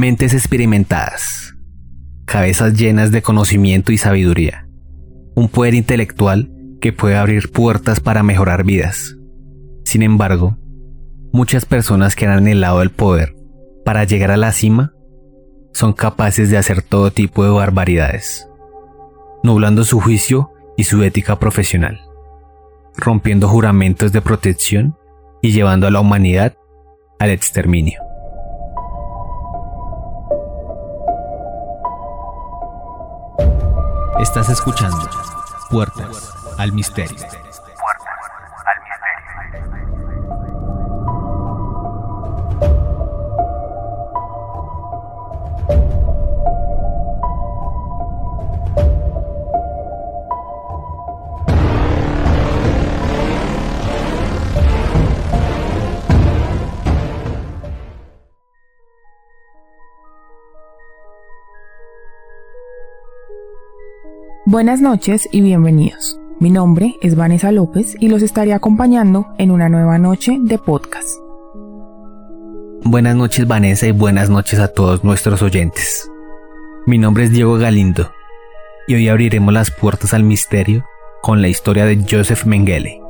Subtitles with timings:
[0.00, 1.54] Mentes experimentadas,
[2.24, 4.66] cabezas llenas de conocimiento y sabiduría,
[5.34, 9.18] un poder intelectual que puede abrir puertas para mejorar vidas.
[9.84, 10.56] Sin embargo,
[11.34, 13.36] muchas personas que han el lado del poder
[13.84, 14.94] para llegar a la cima
[15.74, 18.48] son capaces de hacer todo tipo de barbaridades,
[19.42, 22.00] nublando su juicio y su ética profesional,
[22.96, 24.96] rompiendo juramentos de protección
[25.42, 26.54] y llevando a la humanidad
[27.18, 28.00] al exterminio.
[34.20, 35.08] Estás escuchando
[35.70, 37.49] Puertas al Misterio.
[64.50, 66.18] Buenas noches y bienvenidos.
[66.40, 71.08] Mi nombre es Vanessa López y los estaré acompañando en una nueva noche de podcast.
[72.82, 76.10] Buenas noches Vanessa y buenas noches a todos nuestros oyentes.
[76.84, 78.10] Mi nombre es Diego Galindo
[78.88, 80.84] y hoy abriremos las puertas al misterio
[81.22, 83.00] con la historia de Joseph Mengele,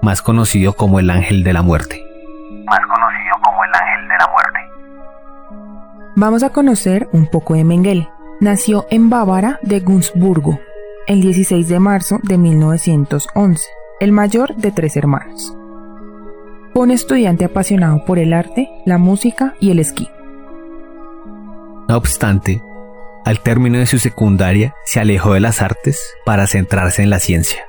[0.00, 2.00] más conocido como el Ángel de la Muerte.
[2.66, 4.60] Más conocido como el Ángel de la Muerte.
[6.14, 8.08] Vamos a conocer un poco de Mengele
[8.40, 10.60] Nació en Bávara de Gunzburgo
[11.06, 13.64] el 16 de marzo de 1911,
[13.98, 15.56] el mayor de tres hermanos.
[16.74, 20.10] Fue un estudiante apasionado por el arte, la música y el esquí.
[21.88, 22.60] No obstante,
[23.24, 27.64] al término de su secundaria se alejó de las artes para centrarse en la ciencia,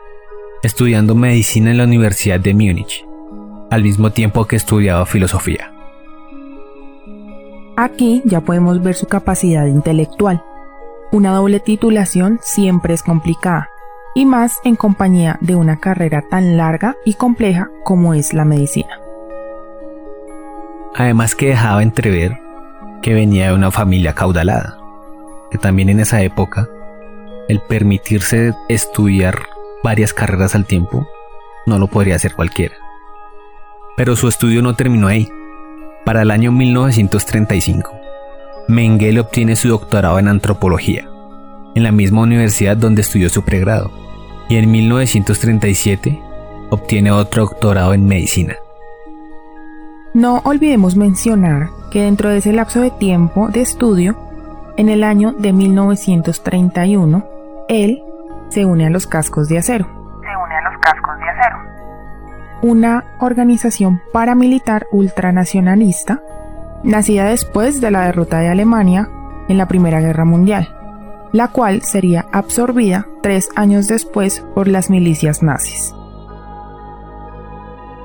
[0.64, 3.06] estudiando medicina en la Universidad de Múnich,
[3.72, 5.72] al mismo tiempo que estudiaba filosofía.
[7.78, 10.44] Aquí ya podemos ver su capacidad intelectual,
[11.12, 13.70] una doble titulación siempre es complicada,
[14.14, 19.00] y más en compañía de una carrera tan larga y compleja como es la medicina.
[20.96, 22.40] Además que dejaba entrever
[23.02, 24.78] que venía de una familia caudalada,
[25.52, 26.68] que también en esa época
[27.48, 29.38] el permitirse estudiar
[29.84, 31.08] varias carreras al tiempo
[31.66, 32.76] no lo podría hacer cualquiera.
[33.96, 35.30] Pero su estudio no terminó ahí.
[36.06, 37.97] Para el año 1935,
[38.68, 41.08] Mengele obtiene su doctorado en antropología,
[41.74, 43.92] en la misma universidad donde estudió su pregrado,
[44.50, 46.22] y en 1937
[46.70, 48.56] obtiene otro doctorado en medicina.
[50.14, 54.18] No olvidemos mencionar que dentro de ese lapso de tiempo de estudio,
[54.76, 57.26] en el año de 1931,
[57.70, 58.04] él
[58.50, 59.86] se une a los cascos de acero.
[59.86, 61.58] Se une a los cascos de acero.
[62.62, 66.22] Una organización paramilitar ultranacionalista
[66.84, 69.10] nacida después de la derrota de Alemania
[69.50, 70.76] en la Primera Guerra Mundial,
[71.32, 75.94] la cual sería absorbida tres años después por las milicias nazis.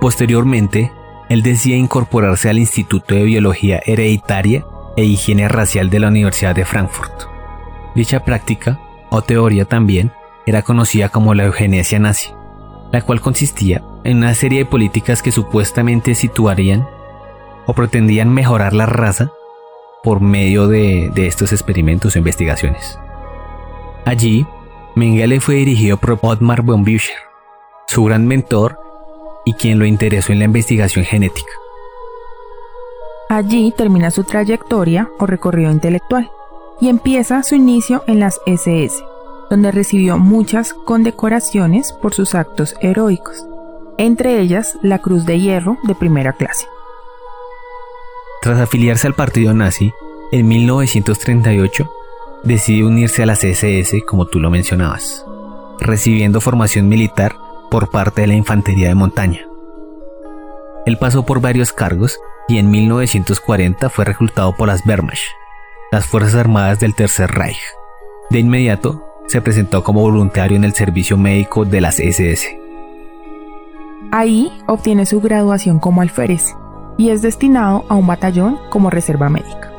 [0.00, 0.92] Posteriormente,
[1.28, 4.66] él decide incorporarse al Instituto de Biología Hereditaria
[4.96, 7.12] e Higiene Racial de la Universidad de Frankfurt.
[7.94, 10.12] Dicha práctica, o teoría también,
[10.46, 12.30] era conocida como la eugenesia nazi,
[12.90, 16.86] la cual consistía en una serie de políticas que supuestamente situarían
[17.66, 19.30] o pretendían mejorar la raza
[20.02, 22.98] por medio de, estos experimentos o investigaciones.
[24.04, 24.46] Allí,
[24.94, 27.16] Mengele fue dirigido por Otmar von Bücher,
[27.86, 28.78] su gran mentor
[29.44, 31.52] y quien lo interesó en la investigación genética.
[33.28, 36.30] Allí termina su trayectoria o recorrido intelectual
[36.80, 39.02] y empieza su inicio en las SS,
[39.48, 43.46] donde recibió muchas condecoraciones por sus actos heroicos,
[43.98, 46.66] entre ellas la Cruz de Hierro de primera clase.
[48.42, 49.92] Tras afiliarse al partido nazi,
[50.32, 51.88] en 1938
[52.42, 55.24] decidió unirse a las SS como tú lo mencionabas,
[55.78, 57.36] recibiendo formación militar
[57.70, 59.46] por parte de la Infantería de Montaña.
[60.86, 62.18] Él pasó por varios cargos
[62.48, 65.22] y en 1940 fue reclutado por las Wehrmacht,
[65.92, 67.62] las Fuerzas Armadas del Tercer Reich.
[68.28, 72.58] De inmediato se presentó como voluntario en el servicio médico de las SS.
[74.10, 76.56] Ahí obtiene su graduación como alférez
[77.02, 79.72] y es destinado a un batallón como reserva médica.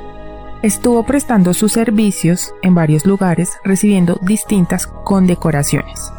[0.62, 6.12] Estuvo prestando sus servicios en varios lugares recibiendo distintas condecoraciones.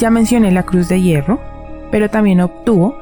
[0.00, 1.40] Ya mencioné la Cruz de Hierro,
[1.90, 2.94] pero también obtuvo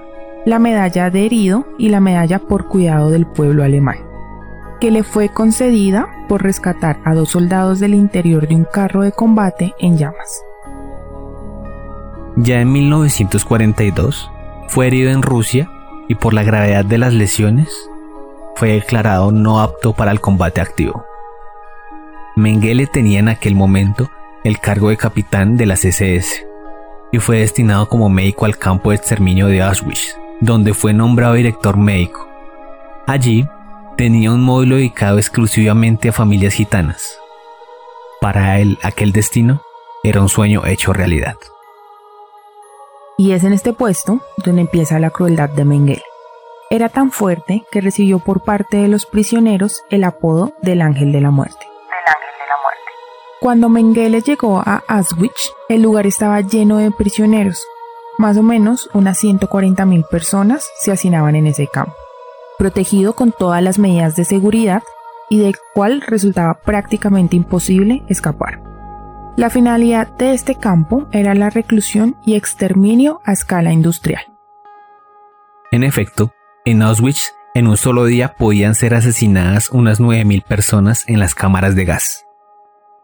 [0.47, 3.99] la medalla de herido y la medalla por cuidado del pueblo alemán,
[4.81, 9.11] que le fue concedida por rescatar a dos soldados del interior de un carro de
[9.11, 10.45] combate en llamas.
[12.37, 14.31] Ya en 1942
[14.69, 15.69] fue herido en Rusia
[16.13, 17.71] y por la gravedad de las lesiones,
[18.57, 21.07] fue declarado no apto para el combate activo.
[22.37, 24.11] Mengele tenía en aquel momento
[24.45, 26.45] el cargo de capitán de la CSS
[27.13, 31.79] y fue destinado como médico al campo de exterminio de Auschwitz, donde fue nombrado director
[31.79, 32.29] médico.
[33.07, 33.49] Allí
[33.97, 37.19] tenía un módulo dedicado exclusivamente a familias gitanas.
[38.21, 39.63] Para él aquel destino
[40.05, 41.37] era un sueño hecho realidad.
[43.23, 46.03] Y es en este puesto donde empieza la crueldad de Mengele.
[46.71, 51.21] Era tan fuerte que recibió por parte de los prisioneros el apodo del ángel de
[51.21, 51.65] la muerte.
[53.41, 57.65] Cuando Mengele llegó a Auschwitz, el lugar estaba lleno de prisioneros.
[58.19, 61.95] Más o menos unas 140.000 personas se hacinaban en ese campo,
[62.59, 64.83] protegido con todas las medidas de seguridad
[65.31, 68.72] y del cual resultaba prácticamente imposible escapar.
[69.35, 74.23] La finalidad de este campo era la reclusión y exterminio a escala industrial.
[75.71, 76.35] En efecto,
[76.67, 81.75] en Auschwitz, en un solo día podían ser asesinadas unas 9.000 personas en las cámaras
[81.75, 82.27] de gas.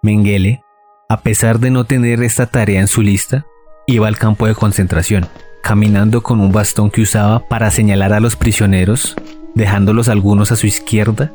[0.02, 0.60] Mengele,
[1.08, 3.46] a pesar de no tener esta tarea en su lista,
[3.86, 5.26] iba al campo de concentración,
[5.62, 9.16] caminando con un bastón que usaba para señalar a los prisioneros,
[9.54, 11.32] dejándolos algunos a su izquierda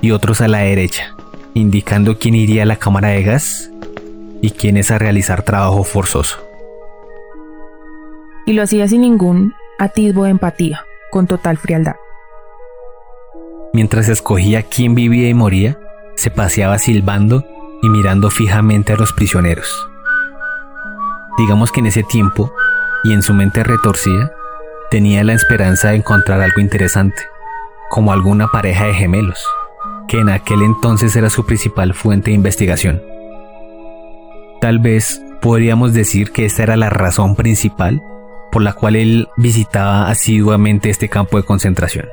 [0.00, 1.16] y otros a la derecha,
[1.54, 3.72] indicando quién iría a la cámara de gas
[4.46, 6.38] y quiénes a realizar trabajo forzoso.
[8.46, 11.96] Y lo hacía sin ningún atisbo de empatía, con total frialdad.
[13.72, 15.80] Mientras escogía quién vivía y moría,
[16.14, 17.44] se paseaba silbando
[17.82, 19.68] y mirando fijamente a los prisioneros.
[21.38, 22.54] Digamos que en ese tiempo,
[23.02, 24.32] y en su mente retorcida,
[24.92, 27.20] tenía la esperanza de encontrar algo interesante,
[27.90, 29.44] como alguna pareja de gemelos,
[30.06, 33.15] que en aquel entonces era su principal fuente de investigación.
[34.66, 38.02] Tal vez podríamos decir que esta era la razón principal
[38.50, 42.06] por la cual él visitaba asiduamente este campo de concentración.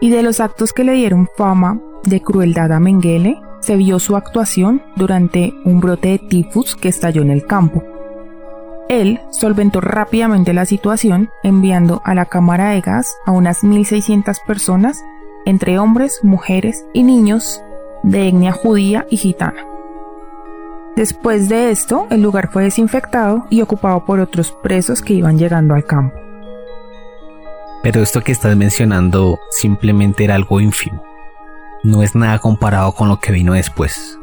[0.00, 4.14] Y de los actos que le dieron fama de crueldad a Mengele, se vio su
[4.14, 7.82] actuación durante un brote de tifus que estalló en el campo.
[8.88, 15.02] Él solventó rápidamente la situación enviando a la cámara de gas a unas 1.600 personas,
[15.44, 17.64] entre hombres, mujeres y niños
[18.04, 19.77] de etnia judía y gitana.
[20.98, 25.74] Después de esto, el lugar fue desinfectado y ocupado por otros presos que iban llegando
[25.74, 26.18] al campo.
[27.82, 31.08] Pero esto que estás mencionando simplemente era algo ínfimo
[31.84, 34.18] no es nada comparado con lo que vino después.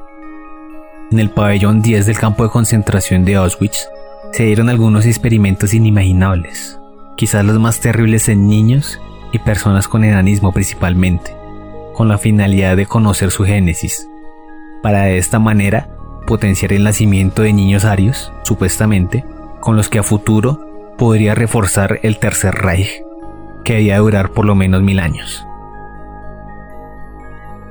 [1.11, 3.87] En el pabellón 10 del campo de concentración de Auschwitz
[4.31, 6.79] se dieron algunos experimentos inimaginables,
[7.15, 8.99] quizás los más terribles en niños
[9.31, 11.35] y personas con enanismo principalmente,
[11.93, 14.07] con la finalidad de conocer su génesis,
[14.81, 15.94] para de esta manera
[16.25, 19.23] potenciar el nacimiento de niños arios, supuestamente,
[19.59, 23.03] con los que a futuro podría reforzar el Tercer Reich,
[23.63, 25.45] que debía durar por lo menos mil años.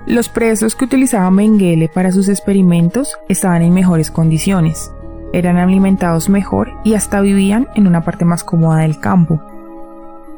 [0.07, 4.93] Los presos que utilizaba Mengele para sus experimentos estaban en mejores condiciones,
[5.33, 9.41] eran alimentados mejor y hasta vivían en una parte más cómoda del campo.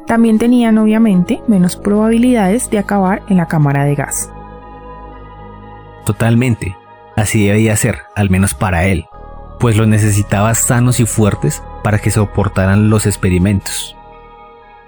[0.05, 4.31] También tenían obviamente menos probabilidades de acabar en la cámara de gas.
[6.05, 6.76] Totalmente,
[7.17, 9.07] así debía ser, al menos para él,
[9.59, 13.97] pues los necesitaba sanos y fuertes para que soportaran los experimentos.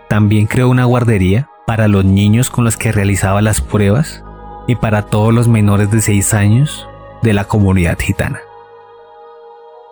[0.08, 4.24] También creó una guardería para los niños con los que realizaba las pruebas
[4.68, 6.88] y para todos los menores de 6 años
[7.22, 8.40] de la comunidad gitana.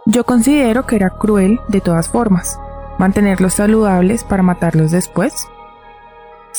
[0.06, 2.58] Yo considero que era cruel de todas formas,
[2.98, 5.48] mantenerlos saludables para matarlos después.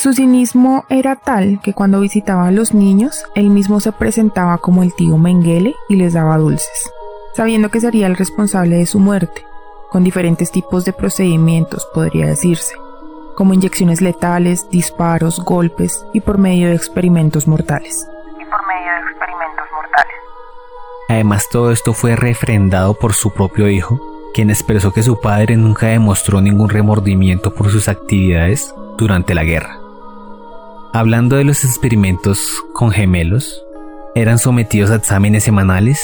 [0.00, 4.85] Su cinismo era tal que cuando visitaba a los niños, él mismo se presentaba como
[4.85, 6.93] el tío Mengele y les daba dulces,
[7.35, 9.45] sabiendo que sería el responsable de su muerte,
[9.90, 12.76] con diferentes tipos de procedimientos, podría decirse
[13.35, 18.09] como inyecciones letales, disparos, golpes y por medio de experimentos mortales.
[18.40, 20.14] Y por medio de experimentos mortales.
[21.09, 24.00] Además, todo esto fue refrendado por su propio hijo,
[24.33, 29.88] quien expresó que su padre nunca demostró ningún remordimiento por sus actividades durante la guerra.
[30.92, 33.62] Hablando de los experimentos con gemelos,
[34.14, 36.00] eran sometidos a exámenes semanales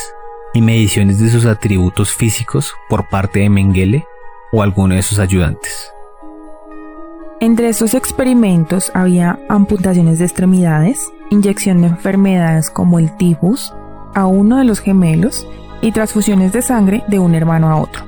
[0.52, 4.04] y mediciones de sus atributos físicos por parte de Mengele
[4.52, 5.90] o alguno de sus ayudantes.
[7.40, 13.72] Entre estos experimentos había amputaciones de extremidades, inyección de enfermedades como el tifus
[14.14, 15.48] a uno de los gemelos
[15.80, 18.04] y transfusiones de sangre de un hermano a otro.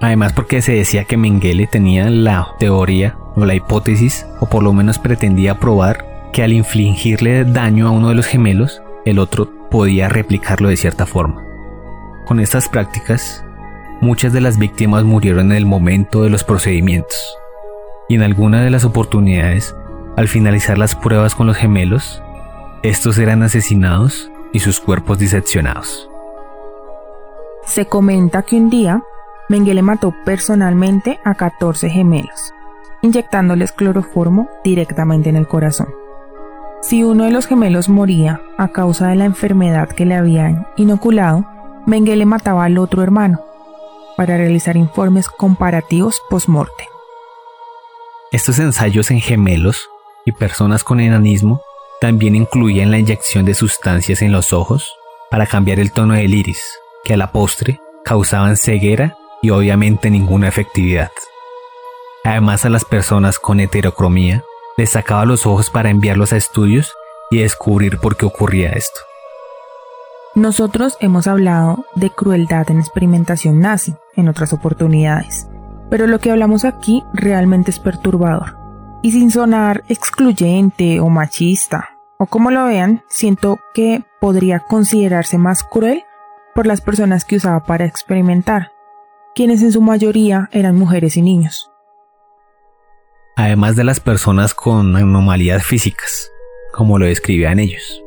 [0.00, 4.72] Además porque se decía que Mengele tenía la teoría o la hipótesis, o por lo
[4.72, 10.08] menos pretendía probar, que al infligirle daño a uno de los gemelos, el otro podía
[10.08, 11.42] replicarlo de cierta forma.
[12.26, 13.44] Con estas prácticas,
[14.00, 17.36] muchas de las víctimas murieron en el momento de los procedimientos
[18.08, 19.74] y en alguna de las oportunidades
[20.16, 22.22] al finalizar las pruebas con los gemelos,
[22.82, 26.08] estos eran asesinados y sus cuerpos diseccionados.
[27.64, 29.02] Se comenta que un día
[29.48, 32.52] Mengele mató personalmente a 14 gemelos,
[33.02, 35.88] inyectándoles cloroformo directamente en el corazón.
[36.82, 41.44] Si uno de los gemelos moría a causa de la enfermedad que le habían inoculado,
[41.86, 43.42] Mengele mataba al otro hermano
[44.16, 46.88] para realizar informes comparativos post-morte.
[48.32, 49.88] Estos ensayos en gemelos
[50.24, 51.62] y personas con enanismo
[52.00, 54.94] también incluían la inyección de sustancias en los ojos
[55.30, 56.62] para cambiar el tono del iris,
[57.04, 61.10] que a la postre causaban ceguera y obviamente ninguna efectividad.
[62.24, 64.44] Además a las personas con heterocromía
[64.76, 66.94] les sacaba los ojos para enviarlos a estudios
[67.30, 69.00] y descubrir por qué ocurría esto.
[70.34, 75.48] Nosotros hemos hablado de crueldad en experimentación nazi en otras oportunidades,
[75.88, 78.56] pero lo que hablamos aquí realmente es perturbador.
[79.02, 85.64] Y sin sonar excluyente o machista, o como lo vean, siento que podría considerarse más
[85.64, 86.04] cruel
[86.54, 88.72] por las personas que usaba para experimentar,
[89.34, 91.70] quienes en su mayoría eran mujeres y niños.
[93.40, 96.30] Además de las personas con anomalías físicas,
[96.74, 98.02] como lo describían ellos.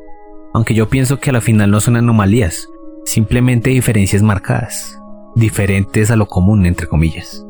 [0.54, 2.70] Aunque yo pienso que a la final no son anomalías,
[3.04, 4.96] simplemente diferencias marcadas,
[5.34, 7.44] diferentes a lo común, entre comillas.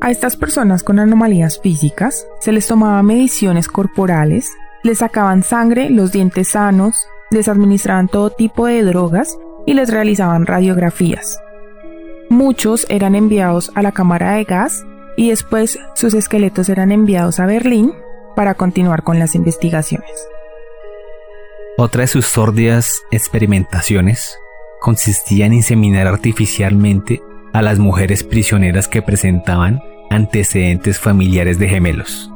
[0.00, 4.50] A estas personas con anomalías físicas se les tomaba mediciones corporales,
[4.82, 6.96] les sacaban sangre, los dientes sanos,
[7.30, 11.38] les administraban todo tipo de drogas y les realizaban radiografías.
[12.28, 14.84] Muchos eran enviados a la cámara de gas
[15.16, 17.92] y después sus esqueletos eran enviados a Berlín
[18.36, 20.10] para continuar con las investigaciones.
[21.76, 24.38] Otra de sus sórdidas experimentaciones
[24.80, 29.80] consistía en inseminar artificialmente a las mujeres prisioneras que presentaban
[30.10, 32.30] antecedentes familiares de gemelos.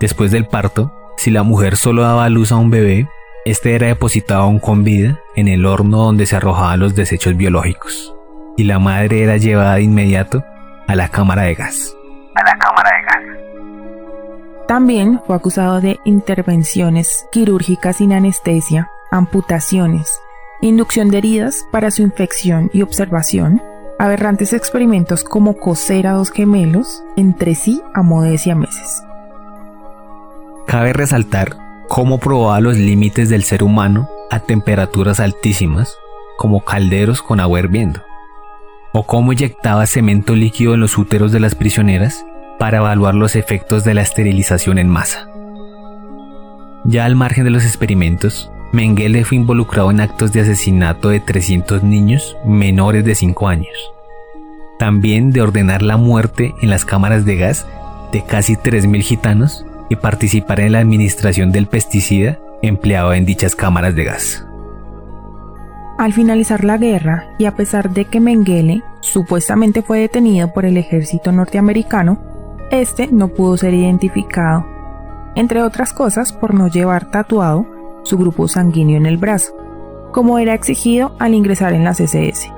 [0.00, 3.08] Después del parto, si la mujer solo daba luz a un bebé,
[3.44, 8.14] este era depositado aún con vida en el horno donde se arrojaban los desechos biológicos
[8.56, 10.44] y la madre era llevada de inmediato
[10.90, 11.96] a la cámara de gas.
[12.34, 14.66] A la cámara de gas.
[14.66, 20.20] También fue acusado de intervenciones quirúrgicas sin anestesia, amputaciones,
[20.60, 23.62] inducción de heridas para su infección y observación,
[24.00, 29.04] aberrantes experimentos como coser a dos gemelos entre sí a modo de meses.
[30.66, 31.56] Cabe resaltar
[31.88, 35.96] cómo probaba los límites del ser humano a temperaturas altísimas,
[36.36, 38.09] como calderos con agua hirviendo
[38.92, 42.24] o cómo inyectaba cemento líquido en los úteros de las prisioneras
[42.58, 45.28] para evaluar los efectos de la esterilización en masa.
[46.84, 51.82] Ya al margen de los experimentos, Mengele fue involucrado en actos de asesinato de 300
[51.82, 53.92] niños menores de 5 años.
[54.78, 57.66] También de ordenar la muerte en las cámaras de gas
[58.12, 63.94] de casi 3.000 gitanos y participar en la administración del pesticida empleado en dichas cámaras
[63.94, 64.46] de gas.
[66.00, 70.78] Al finalizar la guerra, y a pesar de que Mengele supuestamente fue detenido por el
[70.78, 72.18] ejército norteamericano,
[72.70, 74.64] este no pudo ser identificado,
[75.34, 77.66] entre otras cosas por no llevar tatuado
[78.02, 79.52] su grupo sanguíneo en el brazo,
[80.10, 82.50] como era exigido al ingresar en la CSS.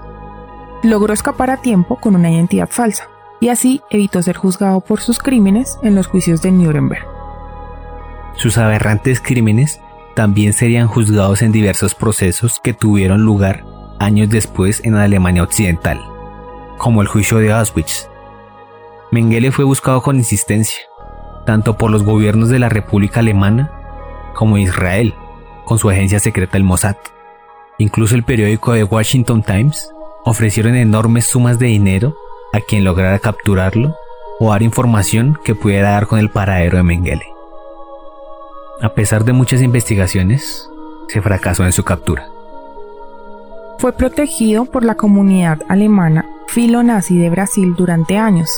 [0.84, 3.08] Logró escapar a tiempo con una identidad falsa,
[3.40, 7.04] y así evitó ser juzgado por sus crímenes en los juicios de Nuremberg.
[8.36, 9.80] Sus aberrantes crímenes
[10.14, 13.64] también serían juzgados en diversos procesos que tuvieron lugar
[13.98, 16.00] años después en Alemania Occidental,
[16.78, 18.08] como el juicio de Auschwitz.
[19.10, 20.80] Mengele fue buscado con insistencia,
[21.46, 23.70] tanto por los gobiernos de la República Alemana
[24.34, 25.14] como Israel,
[25.64, 26.96] con su agencia secreta el Mossad.
[27.78, 29.90] Incluso el periódico The Washington Times
[30.24, 32.16] ofrecieron enormes sumas de dinero
[32.52, 33.96] a quien lograra capturarlo
[34.38, 37.31] o dar información que pudiera dar con el paradero de Mengele.
[38.80, 40.68] A pesar de muchas investigaciones,
[41.08, 42.28] se fracasó en su captura.
[43.78, 48.50] Fue protegido por la comunidad alemana filo-nazi de Brasil durante años,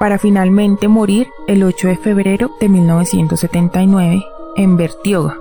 [0.00, 4.24] para finalmente morir el 8 de febrero de 1979
[4.56, 5.38] en Bertioga,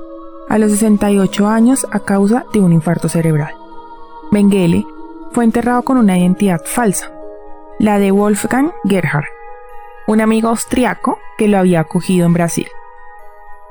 [0.49, 3.55] a los 68 años a causa de un infarto cerebral.
[4.31, 4.85] Mengele
[5.31, 7.11] fue enterrado con una identidad falsa,
[7.79, 9.25] la de Wolfgang Gerhard,
[10.07, 12.67] un amigo austriaco que lo había acogido en Brasil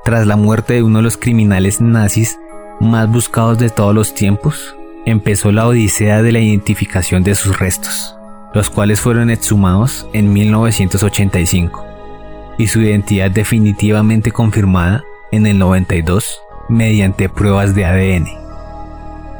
[0.03, 2.39] tras la muerte de uno de los criminales nazis
[2.79, 8.15] más buscados de todos los tiempos, empezó la odisea de la identificación de sus restos,
[8.53, 11.85] los cuales fueron exhumados en 1985
[12.57, 18.27] y su identidad definitivamente confirmada en el 92 mediante pruebas de ADN.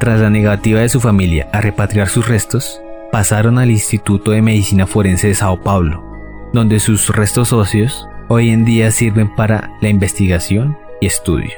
[0.00, 2.80] Tras la negativa de su familia a repatriar sus restos,
[3.12, 8.64] pasaron al Instituto de Medicina Forense de Sao Paulo, donde sus restos óseos hoy en
[8.64, 11.52] día sirven para la investigación y estudio.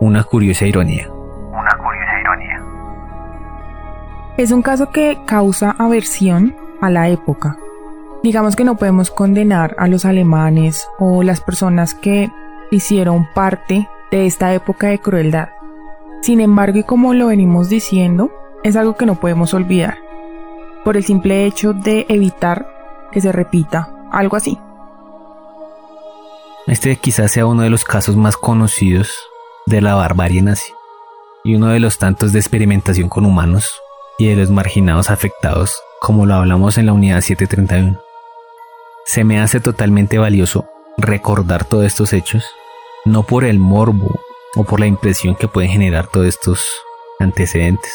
[0.00, 1.08] Una curiosa ironía.
[1.10, 2.62] Una curiosa ironía.
[4.36, 7.56] Es un caso que causa aversión a la época.
[8.22, 12.30] Digamos que no podemos condenar a los alemanes o las personas que
[12.70, 15.50] hicieron parte de esta época de crueldad.
[16.20, 18.30] Sin embargo, y como lo venimos diciendo,
[18.62, 19.98] es algo que no podemos olvidar,
[20.84, 22.68] por el simple hecho de evitar
[23.10, 24.58] que se repita algo así.
[26.68, 29.10] Este quizás sea uno de los casos más conocidos
[29.66, 30.72] de la barbarie nazi
[31.42, 33.80] y uno de los tantos de experimentación con humanos
[34.16, 38.00] y de los marginados afectados, como lo hablamos en la unidad 731.
[39.04, 42.44] Se me hace totalmente valioso recordar todos estos hechos,
[43.04, 44.20] no por el morbo
[44.54, 46.64] o por la impresión que pueden generar todos estos
[47.18, 47.92] antecedentes,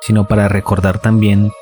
[0.00, 1.52] sino para recordar también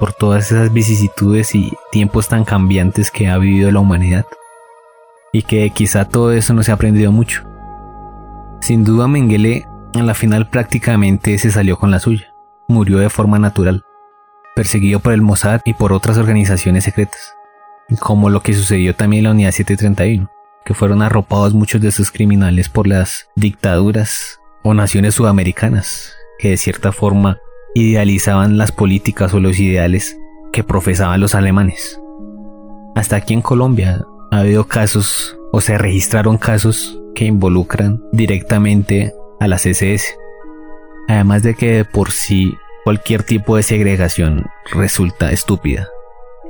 [0.00, 4.26] por todas esas vicisitudes y tiempos tan cambiantes que ha vivido la humanidad,
[5.36, 7.46] y que quizá todo eso no se ha aprendido mucho.
[8.62, 12.32] Sin duda Mengele a la final prácticamente se salió con la suya,
[12.68, 13.84] murió de forma natural,
[14.54, 17.34] perseguido por el Mossad y por otras organizaciones secretas,
[18.00, 20.30] como lo que sucedió también en la Unidad 731,
[20.64, 26.56] que fueron arropados muchos de sus criminales por las dictaduras o naciones sudamericanas, que de
[26.56, 27.36] cierta forma
[27.74, 30.16] idealizaban las políticas o los ideales
[30.50, 32.00] que profesaban los alemanes.
[32.94, 39.48] Hasta aquí en Colombia ha habido casos o se registraron casos que involucran directamente a
[39.48, 40.16] las SS.
[41.08, 45.88] Además de que de por sí cualquier tipo de segregación resulta estúpida.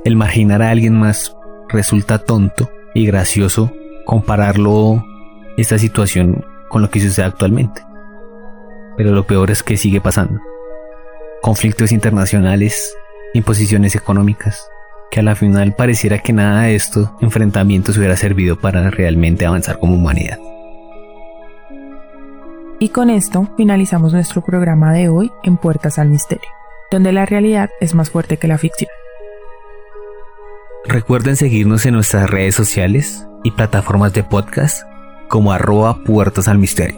[0.05, 1.35] El marginar a alguien más
[1.69, 3.71] resulta tonto y gracioso
[4.05, 5.03] compararlo
[5.57, 7.81] esta situación con lo que sucede actualmente.
[8.97, 10.39] Pero lo peor es que sigue pasando
[11.41, 12.95] conflictos internacionales,
[13.33, 14.69] imposiciones económicas,
[15.11, 19.79] que a la final pareciera que nada de estos enfrentamientos hubiera servido para realmente avanzar
[19.79, 20.39] como humanidad.
[22.79, 26.49] Y con esto finalizamos nuestro programa de hoy en Puertas al Misterio,
[26.91, 28.89] donde la realidad es más fuerte que la ficción.
[30.85, 34.83] Recuerden seguirnos en nuestras redes sociales y plataformas de podcast
[35.27, 36.97] como arroba puertas al misterio.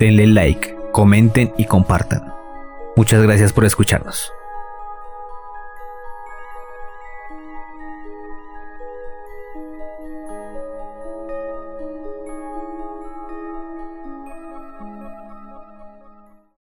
[0.00, 2.32] Denle like, comenten y compartan.
[2.96, 4.32] Muchas gracias por escucharnos.